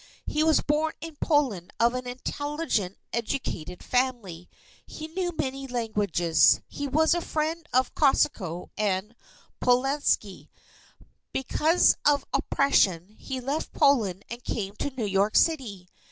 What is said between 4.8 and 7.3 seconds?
He knew many languages. He was a